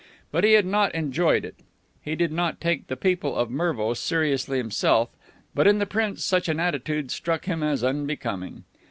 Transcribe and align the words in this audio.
But 0.31 0.43
he 0.43 0.53
had 0.53 0.65
not 0.65 0.95
enjoyed 0.95 1.45
it. 1.45 1.53
He 2.01 2.15
did 2.15 2.31
not 2.31 2.59
take 2.59 2.87
the 2.87 2.97
people 2.97 3.35
of 3.35 3.51
Mervo 3.51 3.93
seriously 3.93 4.57
himself, 4.57 5.09
but 5.53 5.67
in 5.67 5.77
the 5.77 5.85
Prince 5.85 6.25
such 6.25 6.49
an 6.49 6.59
attitude 6.59 7.11
struck 7.11 7.45
him 7.45 7.61
as 7.61 7.83
unbecoming. 7.83 8.63